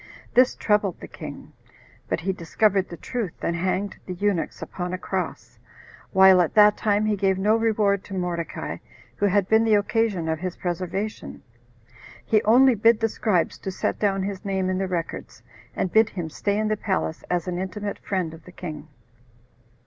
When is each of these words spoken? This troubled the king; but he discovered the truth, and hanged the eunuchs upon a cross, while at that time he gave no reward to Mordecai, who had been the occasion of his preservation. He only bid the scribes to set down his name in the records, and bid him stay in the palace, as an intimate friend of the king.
This 0.33 0.55
troubled 0.55 0.99
the 0.99 1.07
king; 1.07 1.53
but 2.09 2.21
he 2.21 2.33
discovered 2.33 2.89
the 2.89 2.97
truth, 2.97 3.35
and 3.43 3.55
hanged 3.55 3.97
the 4.07 4.15
eunuchs 4.15 4.59
upon 4.63 4.93
a 4.93 4.97
cross, 4.97 5.59
while 6.11 6.41
at 6.41 6.55
that 6.55 6.75
time 6.75 7.05
he 7.05 7.15
gave 7.15 7.37
no 7.37 7.55
reward 7.55 8.03
to 8.05 8.15
Mordecai, 8.15 8.77
who 9.17 9.27
had 9.27 9.47
been 9.47 9.63
the 9.63 9.75
occasion 9.75 10.27
of 10.27 10.39
his 10.39 10.55
preservation. 10.57 11.43
He 12.25 12.41
only 12.45 12.73
bid 12.73 12.99
the 12.99 13.09
scribes 13.09 13.59
to 13.59 13.69
set 13.69 13.99
down 13.99 14.23
his 14.23 14.43
name 14.43 14.71
in 14.71 14.79
the 14.79 14.87
records, 14.87 15.43
and 15.75 15.91
bid 15.93 16.09
him 16.09 16.31
stay 16.31 16.57
in 16.57 16.67
the 16.69 16.77
palace, 16.77 17.23
as 17.29 17.47
an 17.47 17.59
intimate 17.59 17.99
friend 17.99 18.33
of 18.33 18.45
the 18.45 18.51
king. 18.51 18.87